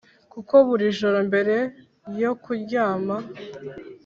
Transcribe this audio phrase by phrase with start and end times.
[0.33, 1.55] kuko buri joro mbere
[2.21, 3.15] yo kuryama,